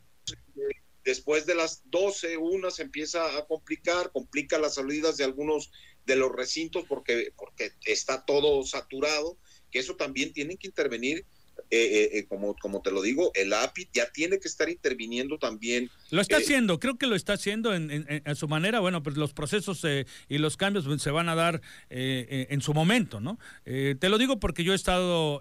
después 1.03 1.45
de 1.45 1.55
las 1.55 1.81
12, 1.85 2.38
una 2.38 2.71
se 2.71 2.83
empieza 2.83 3.38
a 3.38 3.45
complicar, 3.45 4.11
complica 4.11 4.57
las 4.57 4.75
salidas 4.75 5.17
de 5.17 5.23
algunos 5.23 5.71
de 6.05 6.15
los 6.15 6.31
recintos 6.31 6.85
porque, 6.88 7.31
porque 7.35 7.71
está 7.85 8.25
todo 8.25 8.63
saturado, 8.63 9.38
que 9.71 9.79
eso 9.79 9.95
también 9.95 10.33
tienen 10.33 10.57
que 10.57 10.67
intervenir 10.67 11.25
eh, 11.74 11.78
eh, 11.80 12.10
eh, 12.18 12.25
como, 12.25 12.54
como 12.58 12.82
te 12.82 12.92
lo 12.92 13.01
digo, 13.01 13.32
el 13.34 13.54
API 13.54 13.88
ya 13.94 14.12
tiene 14.12 14.40
que 14.40 14.50
estar 14.50 14.68
interviniendo 14.68 15.38
también. 15.38 15.90
Lo 16.10 16.20
está 16.20 16.36
haciendo, 16.36 16.82
creo 16.82 16.98
que 16.98 17.08
lo 17.08 17.16
está 17.16 17.32
haciendo 17.32 17.74
en, 17.74 17.90
en, 18.10 18.36
su 18.36 18.50
manera. 18.50 18.82
Bueno, 18.82 19.01
pues 19.01 19.16
los 19.16 19.32
procesos 19.32 19.86
y 20.28 20.38
los 20.38 20.58
cambios 20.58 20.84
pues, 20.84 21.01
se 21.01 21.12
van 21.12 21.30
a 21.30 21.36
dar 21.36 21.62
en 21.90 22.62
su 22.62 22.74
momento, 22.74 23.22
¿no? 23.22 23.40
te 23.63 24.10
lo 24.10 24.18
digo 24.18 24.38
porque 24.38 24.66
yo 24.66 24.74
he 24.74 24.75
estado 24.75 25.40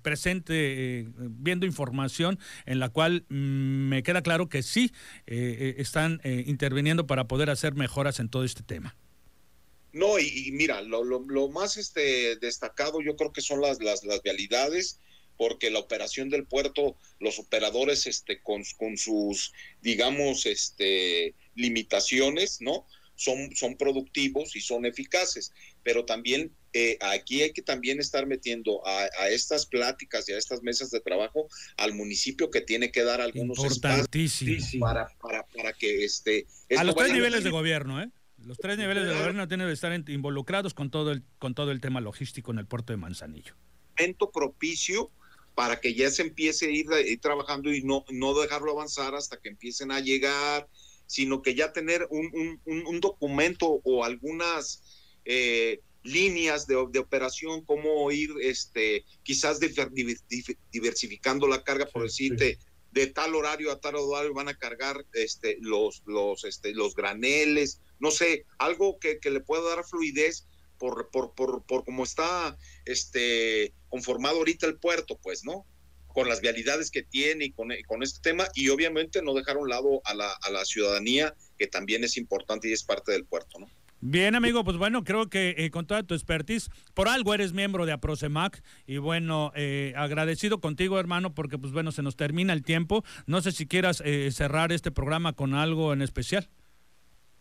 presente 0.00 1.08
viendo 1.18 1.66
información 1.66 2.38
en 2.64 2.78
la 2.78 2.88
cual 2.88 3.26
mm, 3.28 3.88
me 3.88 4.02
queda 4.02 4.22
claro 4.22 4.48
que 4.48 4.62
sí 4.62 4.92
están 5.26 6.22
interviniendo 6.24 7.06
para 7.06 7.28
poder 7.28 7.50
hacer 7.50 7.74
mejoras 7.74 8.18
en 8.18 8.30
todo 8.30 8.44
este 8.44 8.62
tema. 8.62 8.96
No, 9.92 10.18
y, 10.18 10.50
mira, 10.52 10.80
lo, 10.80 11.04
lo, 11.04 11.20
lo, 11.20 11.48
más 11.48 11.76
este, 11.76 12.36
destacado 12.36 13.00
yo 13.00 13.16
creo 13.16 13.32
que 13.32 13.40
son 13.40 13.60
las, 13.60 13.80
las, 13.80 14.04
las 14.04 14.22
vialidades 14.22 15.00
porque 15.36 15.70
la 15.70 15.78
operación 15.78 16.30
del 16.30 16.44
puerto, 16.44 16.96
los 17.20 17.38
operadores 17.38 18.06
este, 18.06 18.40
con, 18.40 18.62
con 18.76 18.96
sus, 18.96 19.52
digamos, 19.82 20.46
este, 20.46 21.34
limitaciones, 21.54 22.60
¿no? 22.60 22.86
Son, 23.14 23.54
son 23.56 23.76
productivos 23.76 24.56
y 24.56 24.60
son 24.60 24.84
eficaces, 24.84 25.52
pero 25.82 26.04
también 26.04 26.52
eh, 26.74 26.98
aquí 27.00 27.40
hay 27.40 27.52
que 27.52 27.62
también 27.62 27.98
estar 27.98 28.26
metiendo 28.26 28.86
a, 28.86 29.08
a, 29.20 29.28
estas 29.30 29.64
pláticas 29.64 30.28
y 30.28 30.34
a 30.34 30.38
estas 30.38 30.62
mesas 30.62 30.90
de 30.90 31.00
trabajo 31.00 31.48
al 31.78 31.94
municipio 31.94 32.50
que 32.50 32.60
tiene 32.60 32.90
que 32.90 33.02
dar 33.02 33.22
algunos 33.22 33.64
espacios 33.64 34.76
para, 34.78 35.08
para, 35.18 35.46
para 35.46 35.72
que 35.72 36.04
este... 36.04 36.46
A 36.76 36.84
los 36.84 36.94
tres 36.94 37.12
niveles 37.14 37.42
de 37.42 37.48
gobierno, 37.48 38.02
¿eh? 38.02 38.10
Los 38.44 38.58
tres 38.58 38.76
niveles 38.76 39.06
de 39.06 39.14
gobierno 39.14 39.48
tienen 39.48 39.66
que 39.66 39.72
estar 39.72 39.92
involucrados 40.08 40.74
con 40.74 40.90
todo 40.90 41.12
el, 41.12 41.22
con 41.38 41.54
todo 41.54 41.72
el 41.72 41.80
tema 41.80 42.00
logístico 42.00 42.52
en 42.52 42.58
el 42.58 42.66
puerto 42.66 42.92
de 42.92 42.98
Manzanillo. 42.98 43.54
Momento 43.98 44.30
propicio 44.30 45.10
para 45.56 45.80
que 45.80 45.94
ya 45.94 46.10
se 46.10 46.20
empiece 46.20 46.66
a 46.66 46.70
ir, 46.70 46.86
eh, 46.92 47.16
trabajando 47.16 47.72
y 47.72 47.82
no, 47.82 48.04
no 48.10 48.38
dejarlo 48.38 48.72
avanzar 48.72 49.14
hasta 49.14 49.40
que 49.40 49.48
empiecen 49.48 49.90
a 49.90 50.00
llegar, 50.00 50.68
sino 51.06 51.40
que 51.40 51.54
ya 51.54 51.72
tener 51.72 52.06
un, 52.10 52.60
un, 52.66 53.00
documento 53.00 53.80
o 53.82 54.04
algunas 54.04 54.82
eh, 55.24 55.80
líneas 56.02 56.66
de, 56.66 56.86
de, 56.90 56.98
operación, 56.98 57.64
cómo 57.64 58.12
ir 58.12 58.34
este, 58.42 59.06
quizás 59.22 59.58
diversificando 60.70 61.48
la 61.48 61.64
carga, 61.64 61.86
por 61.86 62.02
decirte, 62.02 62.58
de 62.92 63.06
tal 63.06 63.34
horario 63.34 63.72
a 63.72 63.80
tal 63.80 63.96
horario 63.96 64.34
van 64.34 64.48
a 64.48 64.58
cargar 64.58 65.06
este, 65.14 65.56
los, 65.62 66.02
los, 66.04 66.44
este, 66.44 66.74
los 66.74 66.94
graneles, 66.94 67.80
no 67.98 68.10
sé, 68.10 68.44
algo 68.58 68.98
que, 68.98 69.20
que 69.20 69.30
le 69.30 69.40
pueda 69.40 69.74
dar 69.74 69.86
fluidez 69.86 70.46
por, 70.78 71.10
por, 71.10 71.34
por, 71.34 71.62
por 71.64 71.84
cómo 71.84 72.04
está 72.04 72.56
este, 72.84 73.72
conformado 73.88 74.38
ahorita 74.38 74.66
el 74.66 74.78
puerto, 74.78 75.18
pues, 75.22 75.44
¿no? 75.44 75.66
Con 76.08 76.28
las 76.28 76.40
vialidades 76.40 76.90
que 76.90 77.02
tiene 77.02 77.46
y 77.46 77.52
con, 77.52 77.68
con 77.86 78.02
este 78.02 78.20
tema, 78.20 78.48
y 78.54 78.68
obviamente 78.68 79.22
no 79.22 79.34
dejar 79.34 79.56
a 79.56 79.60
un 79.60 79.68
lado 79.68 80.00
a 80.04 80.14
la, 80.14 80.32
a 80.32 80.50
la 80.50 80.64
ciudadanía, 80.64 81.34
que 81.58 81.66
también 81.66 82.04
es 82.04 82.16
importante 82.16 82.68
y 82.68 82.72
es 82.72 82.84
parte 82.84 83.12
del 83.12 83.24
puerto, 83.24 83.58
¿no? 83.58 83.68
Bien, 84.00 84.34
amigo, 84.34 84.62
pues 84.62 84.76
bueno, 84.76 85.04
creo 85.04 85.30
que 85.30 85.54
eh, 85.56 85.70
con 85.70 85.86
toda 85.86 86.02
tu 86.02 86.14
expertise, 86.14 86.70
por 86.92 87.08
algo 87.08 87.32
eres 87.32 87.54
miembro 87.54 87.86
de 87.86 87.92
Aprosemac 87.92 88.62
y 88.86 88.98
bueno, 88.98 89.52
eh, 89.56 89.94
agradecido 89.96 90.60
contigo, 90.60 91.00
hermano, 91.00 91.34
porque 91.34 91.56
pues 91.56 91.72
bueno, 91.72 91.90
se 91.92 92.02
nos 92.02 92.14
termina 92.14 92.52
el 92.52 92.62
tiempo. 92.62 93.04
No 93.26 93.40
sé 93.40 93.52
si 93.52 93.66
quieras 93.66 94.02
eh, 94.04 94.30
cerrar 94.32 94.70
este 94.70 94.90
programa 94.90 95.32
con 95.32 95.54
algo 95.54 95.94
en 95.94 96.02
especial. 96.02 96.48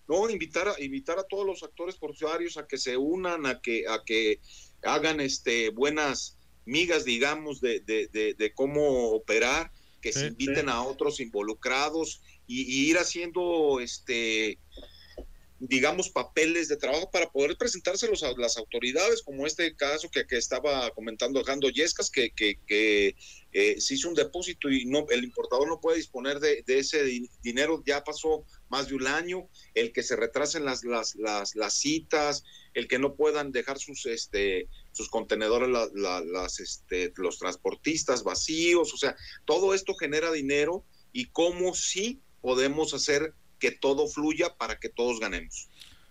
No, 0.07 0.29
invitar 0.29 0.67
a, 0.67 0.81
invitar 0.83 1.17
a 1.19 1.24
todos 1.24 1.45
los 1.45 1.63
actores 1.63 1.95
portuarios 1.95 2.57
a 2.57 2.67
que 2.67 2.77
se 2.77 2.97
unan, 2.97 3.45
a 3.45 3.62
que, 3.62 3.85
a 3.88 4.03
que 4.05 4.39
hagan 4.83 5.19
este, 5.19 5.69
buenas 5.69 6.38
migas, 6.65 7.05
digamos, 7.05 7.62
de, 7.62 7.79
de, 7.79 8.07
de, 8.38 8.53
cómo 8.53 9.09
operar, 9.12 9.71
que 10.01 10.13
se 10.13 10.27
inviten 10.27 10.69
a 10.69 10.83
otros 10.83 11.19
involucrados 11.19 12.21
y, 12.45 12.62
y, 12.62 12.89
ir 12.89 12.97
haciendo 12.97 13.79
este 13.79 14.59
digamos, 15.59 16.09
papeles 16.09 16.67
de 16.67 16.75
trabajo 16.75 17.09
para 17.09 17.31
poder 17.31 17.55
presentárselos 17.57 18.24
a 18.24 18.33
las 18.38 18.57
autoridades, 18.57 19.21
como 19.24 19.47
este 19.47 19.74
caso 19.75 20.09
que, 20.09 20.27
que 20.27 20.38
estaba 20.38 20.89
comentando 20.91 21.39
Alejandro 21.39 21.69
Yescas, 21.69 22.09
que, 22.09 22.31
que, 22.31 22.59
que 22.67 23.15
eh, 23.53 23.79
se 23.79 23.93
hizo 23.93 24.09
un 24.09 24.15
depósito 24.15 24.69
y 24.69 24.85
no 24.85 25.05
el 25.09 25.24
importador 25.24 25.67
no 25.67 25.79
puede 25.79 25.97
disponer 25.97 26.39
de, 26.41 26.63
ese 26.67 27.05
dinero, 27.41 27.81
ya 27.85 28.03
pasó 28.03 28.45
más 28.67 28.89
de 28.89 28.95
un 28.95 29.07
año, 29.07 29.47
el 29.74 29.93
que 29.93 30.03
se 30.03 30.17
retrasen 30.17 30.65
las, 30.65 30.83
las, 30.83 31.15
las, 31.15 31.55
las 31.55 31.74
citas, 31.74 32.43
el 32.74 32.89
que 32.89 33.00
no 33.00 33.15
puedan 33.15 33.53
dejar 33.53 33.79
sus, 33.79 34.05
este, 34.07 34.67
sus 34.91 35.09
contenedores, 35.09 35.69
las, 35.69 36.59
este, 36.59 37.13
los 37.15 37.39
transportistas 37.39 38.24
vacíos, 38.24 38.93
o 38.93 38.97
sea, 38.97 39.15
todo 39.45 39.74
esto 39.74 39.95
genera 39.95 40.33
dinero 40.33 40.83
y 41.13 41.27
cómo 41.27 41.74
sí 41.74 42.19
podemos 42.41 42.93
hacer 42.93 43.33
que 43.65 43.72
todo 43.72 44.07
fluya 44.07 44.55
para 44.55 44.77
que 44.77 44.89
todos 44.89 45.19
ganemos. 45.19 45.69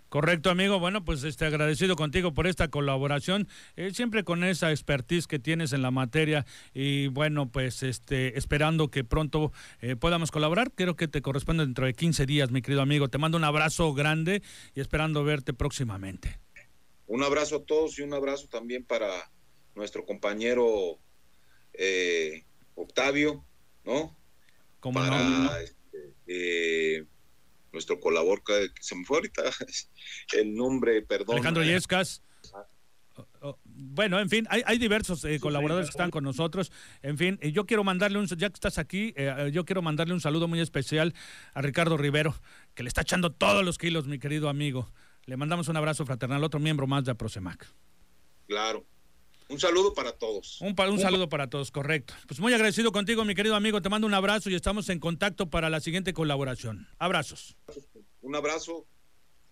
Correcto, 0.08 0.50
amigo. 0.50 0.80
Bueno, 0.80 1.04
pues 1.04 1.22
este 1.22 1.44
agradecido 1.44 1.94
contigo 1.94 2.34
por 2.34 2.48
esta 2.48 2.66
colaboración, 2.68 3.46
eh, 3.76 3.92
siempre 3.94 4.24
con 4.24 4.42
esa 4.42 4.72
expertise 4.72 5.28
que 5.28 5.38
tienes 5.38 5.72
en 5.72 5.82
la 5.82 5.92
materia 5.92 6.46
y 6.72 7.06
bueno, 7.08 7.48
pues 7.50 7.84
este 7.84 8.36
esperando 8.36 8.90
que 8.90 9.04
pronto 9.04 9.52
eh, 9.80 9.94
podamos 9.94 10.32
colaborar. 10.32 10.72
Creo 10.72 10.96
que 10.96 11.06
te 11.06 11.22
corresponde 11.22 11.64
dentro 11.64 11.86
de 11.86 11.94
15 11.94 12.26
días, 12.26 12.50
mi 12.50 12.60
querido 12.60 12.82
amigo. 12.82 13.08
Te 13.08 13.18
mando 13.18 13.38
un 13.38 13.44
abrazo 13.44 13.94
grande 13.94 14.42
y 14.74 14.80
esperando 14.80 15.22
verte 15.22 15.52
próximamente. 15.52 16.40
Un 17.06 17.22
abrazo 17.22 17.56
a 17.56 17.64
todos 17.64 17.96
y 18.00 18.02
un 18.02 18.14
abrazo 18.14 18.48
también 18.48 18.84
para 18.84 19.30
nuestro 19.76 20.04
compañero 20.04 20.98
eh, 21.72 22.44
Octavio, 22.74 23.44
¿no? 23.84 24.16
Como 24.80 24.98
no? 25.00 25.56
Este, 25.56 25.83
nuestro 27.74 28.00
colaborador, 28.00 28.42
que 28.44 28.70
se 28.80 28.94
me 28.94 29.04
fue 29.04 29.18
ahorita 29.18 29.42
el 30.38 30.54
nombre, 30.54 31.02
perdón. 31.02 31.36
Alejandro 31.36 31.62
Yescas. 31.62 32.22
Oh, 33.16 33.28
oh, 33.42 33.58
bueno, 33.64 34.18
en 34.18 34.28
fin, 34.28 34.46
hay, 34.50 34.78
diversos 34.78 35.24
eh, 35.24 35.38
colaboradores 35.38 35.88
que 35.88 35.92
están 35.92 36.10
con 36.10 36.24
nosotros. 36.24 36.72
En 37.02 37.16
fin, 37.16 37.38
eh, 37.42 37.52
yo 37.52 37.64
quiero 37.64 37.84
mandarle 37.84 38.18
un, 38.18 38.26
ya 38.26 38.48
que 38.48 38.54
estás 38.54 38.78
aquí, 38.78 39.12
eh, 39.16 39.50
yo 39.52 39.64
quiero 39.64 39.82
mandarle 39.82 40.14
un 40.14 40.20
saludo 40.20 40.48
muy 40.48 40.60
especial 40.60 41.14
a 41.52 41.62
Ricardo 41.62 41.96
Rivero, 41.96 42.34
que 42.74 42.82
le 42.82 42.88
está 42.88 43.02
echando 43.02 43.30
todos 43.30 43.64
los 43.64 43.78
kilos, 43.78 44.06
mi 44.06 44.18
querido 44.18 44.48
amigo. 44.48 44.90
Le 45.26 45.36
mandamos 45.36 45.68
un 45.68 45.76
abrazo 45.76 46.04
fraternal, 46.04 46.42
otro 46.42 46.58
miembro 46.58 46.86
más 46.86 47.04
de 47.04 47.12
Aprosemac. 47.12 47.66
Claro. 48.48 48.84
Un 49.48 49.60
saludo 49.60 49.92
para 49.92 50.12
todos. 50.12 50.60
Un, 50.60 50.74
un, 50.78 50.98
saludo 50.98 51.28
para 51.28 51.48
todos, 51.48 51.70
correcto. 51.70 52.14
Pues 52.26 52.40
muy 52.40 52.54
agradecido 52.54 52.92
contigo, 52.92 53.24
mi 53.24 53.34
querido 53.34 53.54
amigo. 53.54 53.82
Te 53.82 53.88
mando 53.88 54.06
un 54.06 54.14
abrazo 54.14 54.50
y 54.50 54.54
estamos 54.54 54.88
en 54.88 55.00
contacto 55.00 55.50
para 55.50 55.68
la 55.68 55.80
siguiente 55.80 56.14
colaboración. 56.14 56.88
Abrazos. 56.98 57.56
Un 58.22 58.34
abrazo 58.34 58.86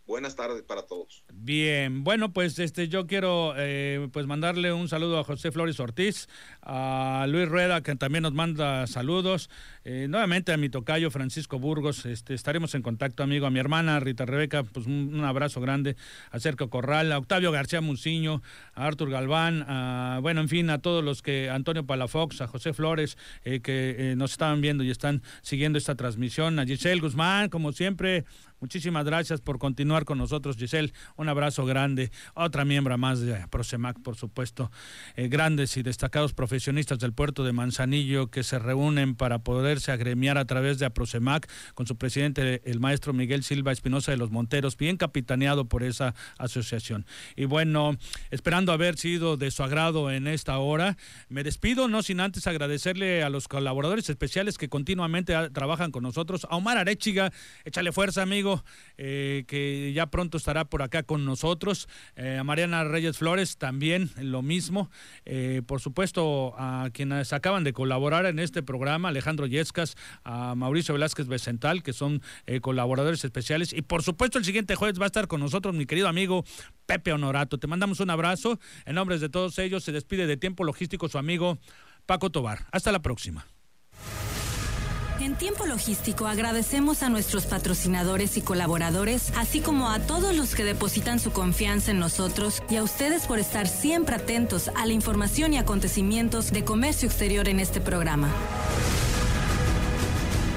Buenas 0.05 0.35
tardes 0.35 0.63
para 0.63 0.83
todos. 0.83 1.25
Bien, 1.33 2.03
bueno, 2.03 2.33
pues 2.33 2.59
este 2.59 2.89
yo 2.89 3.07
quiero 3.07 3.55
eh, 3.57 4.09
pues 4.13 4.27
mandarle 4.27 4.73
un 4.73 4.89
saludo 4.89 5.19
a 5.19 5.25
José 5.25 5.53
Flores 5.53 5.79
Ortiz, 5.79 6.29
a 6.61 7.25
Luis 7.29 7.49
Rueda, 7.49 7.83
que 7.83 7.95
también 7.95 8.23
nos 8.23 8.33
manda 8.33 8.87
saludos, 8.89 9.49
eh, 9.85 10.07
nuevamente 10.09 10.53
a 10.53 10.57
mi 10.57 10.69
tocayo 10.69 11.11
Francisco 11.11 11.59
Burgos, 11.59 12.07
este, 12.07 12.35
estaremos 12.35 12.75
en 12.75 12.83
contacto, 12.83 13.23
amigo, 13.23 13.47
a 13.47 13.51
mi 13.51 13.59
hermana 13.59 13.99
Rita 14.01 14.25
Rebeca, 14.25 14.63
pues 14.63 14.87
un, 14.87 15.25
abrazo 15.25 15.61
grande, 15.61 15.97
a 16.31 16.39
Cerco 16.39 16.71
Corral, 16.71 17.11
a 17.13 17.19
Octavio 17.19 17.53
García 17.53 17.81
Muciño, 17.81 18.43
a 18.75 18.87
Artur 18.87 19.11
Galván, 19.11 19.65
a, 19.67 20.19
bueno, 20.23 20.41
en 20.41 20.49
fin, 20.49 20.71
a 20.71 20.79
todos 20.79 21.03
los 21.03 21.23
que, 21.23 21.51
Antonio 21.51 21.85
Palafox, 21.85 22.41
a 22.41 22.47
José 22.47 22.73
Flores, 22.73 23.19
eh, 23.45 23.61
que 23.61 24.15
nos 24.17 24.33
estaban 24.33 24.61
viendo 24.61 24.85
y 24.85 24.91
están 24.91 25.23
siguiendo 25.43 25.79
esta 25.79 25.95
transmisión, 25.95 26.59
a 26.59 26.65
Giselle 26.65 27.01
Guzmán, 27.01 27.49
como 27.49 27.73
siempre, 27.73 28.25
Muchísimas 28.63 29.05
gracias 29.05 29.41
por 29.41 29.59
continuar 29.59 30.05
con 30.05 30.19
nosotros, 30.19 30.57
Giselle. 30.57 30.93
Un 31.17 31.29
abrazo 31.29 31.67
grande. 31.67 32.13
Otra 32.35 32.65
miembro 32.65 32.97
más 32.97 33.19
de 33.19 33.35
Prosemac, 33.49 34.01
por 34.01 34.15
supuesto. 34.15 34.71
Eh, 35.17 35.27
grandes 35.27 35.77
y 35.77 35.83
destacados 35.83 36.33
profesionistas 36.33 37.01
del 37.01 37.13
puerto 37.13 37.43
de 37.43 37.53
Manzanillo 37.53 38.31
que 38.31 38.45
se 38.45 38.61
reúnen 38.61 39.17
para 39.17 39.41
poderse 39.73 39.91
agremiar 39.91 40.37
a 40.37 40.45
través 40.45 40.79
de 40.79 40.91
Prosemac 40.91 41.49
con 41.75 41.87
su 41.87 41.97
presidente, 41.97 42.61
el 42.67 42.79
maestro 42.79 43.15
Miguel 43.15 43.43
Silva 43.43 43.73
Espinosa 43.73 44.13
de 44.13 44.19
los 44.19 44.31
Monteros, 44.31 44.77
bien 44.77 44.99
capitaneado 44.99 45.65
por 45.65 45.83
esa 45.83 46.15
asociación. 46.37 47.07
Y 47.37 47.47
bueno, 47.47 47.97
esperando 48.31 48.73
haber 48.73 48.99
sido 48.99 49.39
de 49.39 49.51
su 49.51 49.63
agrado 49.63 50.11
en 50.11 50.27
esta 50.27 50.59
hora, 50.59 50.99
me 51.31 51.43
despido, 51.43 51.89
no 51.89 52.03
sin 52.03 52.21
antes 52.21 52.47
agradecerle 52.47 53.23
a 53.23 53.31
los 53.31 53.49
colaboradores 53.49 54.11
especiales 54.11 54.59
que 54.59 54.69
continuamente 54.69 55.35
trabajan 55.55 55.91
con 55.91 56.03
nosotros. 56.03 56.47
A 56.51 56.57
Omar 56.57 56.77
Arechiga, 56.77 57.33
échale 57.65 57.93
fuerza, 57.93 58.21
amigo 58.21 58.63
eh, 58.99 59.45
que 59.49 59.95
ya 59.95 60.09
pronto 60.09 60.37
estará 60.37 60.67
por 60.67 60.83
acá 60.83 61.03
con 61.03 61.25
nosotros, 61.25 61.89
eh, 62.17 62.37
a 62.39 62.45
Mariana 62.45 62.85
Reyes 62.85 63.17
Flores 63.17 63.57
también 63.57 64.11
lo 64.19 64.43
mismo, 64.43 64.91
eh, 65.25 65.63
por 65.67 65.81
supuesto 65.81 66.55
a 66.59 66.91
quienes 66.93 67.33
acaban 67.33 67.65
de 67.65 67.73
colaborar 67.73 68.27
en 68.27 68.39
este 68.39 68.63
programa, 68.63 69.09
Alejandro 69.09 69.47
A 70.25 70.55
Mauricio 70.55 70.95
Velázquez 70.95 71.27
Becental, 71.27 71.83
que 71.83 71.93
son 71.93 72.23
colaboradores 72.61 73.25
especiales, 73.25 73.73
y 73.73 73.83
por 73.83 74.03
supuesto 74.03 74.39
el 74.39 74.45
siguiente 74.45 74.75
jueves 74.75 74.99
va 75.01 75.05
a 75.05 75.07
estar 75.07 75.29
con 75.29 75.41
nosotros 75.41 75.75
mi 75.75 75.87
querido 75.87 76.09
amigo 76.09 76.45
Pepe 76.87 77.13
Honorato. 77.13 77.59
Te 77.59 77.67
mandamos 77.67 78.01
un 78.01 78.11
abrazo, 78.11 78.59
en 78.85 78.95
nombre 78.95 79.19
de 79.19 79.29
todos 79.29 79.59
ellos 79.59 79.85
se 79.85 79.93
despide 79.93 80.27
de 80.27 80.37
Tiempo 80.37 80.65
Logístico 80.65 81.09
su 81.09 81.19
amigo 81.19 81.59
Paco 82.07 82.31
Tobar. 82.31 82.67
Hasta 82.73 82.93
la 82.93 83.03
próxima. 83.03 83.47
En 85.21 85.37
tiempo 85.37 85.67
logístico 85.67 86.27
agradecemos 86.27 87.05
a 87.05 87.09
nuestros 87.09 87.47
patrocinadores 87.47 88.37
y 88.37 88.43
colaboradores, 88.43 89.33
así 89.37 89.61
como 89.61 89.89
a 89.89 90.01
todos 90.01 90.37
los 90.37 90.57
que 90.57 90.65
depositan 90.65 91.21
su 91.21 91.31
confianza 91.31 91.93
en 91.93 92.01
nosotros 92.01 92.61
y 92.69 92.75
a 92.75 92.83
ustedes 92.83 93.27
por 93.27 93.39
estar 93.39 93.69
siempre 93.69 94.17
atentos 94.17 94.69
a 94.75 94.85
la 94.85 94.95
información 94.95 95.53
y 95.53 95.59
acontecimientos 95.59 96.51
de 96.51 96.65
comercio 96.65 97.07
exterior 97.07 97.49
en 97.49 97.61
este 97.61 97.81
programa. 97.81 98.33